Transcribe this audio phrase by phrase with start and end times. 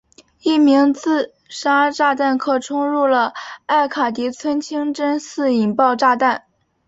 [0.41, 3.35] 一名自杀炸弹客冲入了
[3.67, 6.45] 艾卡迪村清真寺引爆炸弹。